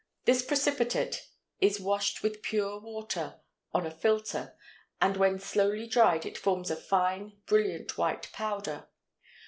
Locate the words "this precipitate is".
0.25-1.79